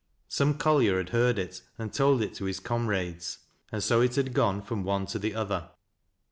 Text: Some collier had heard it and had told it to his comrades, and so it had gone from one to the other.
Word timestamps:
Some 0.27 0.55
collier 0.57 0.97
had 0.97 1.09
heard 1.09 1.37
it 1.37 1.61
and 1.77 1.91
had 1.91 1.97
told 1.97 2.23
it 2.23 2.33
to 2.33 2.45
his 2.45 2.59
comrades, 2.59 3.37
and 3.71 3.83
so 3.83 4.01
it 4.01 4.15
had 4.15 4.33
gone 4.33 4.63
from 4.63 4.83
one 4.83 5.05
to 5.05 5.19
the 5.19 5.35
other. 5.35 5.69